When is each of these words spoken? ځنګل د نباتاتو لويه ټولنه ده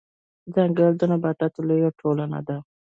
ځنګل 0.53 0.91
د 0.97 1.01
نباتاتو 1.11 1.59
لويه 1.67 1.89
ټولنه 1.99 2.39
ده 2.47 2.57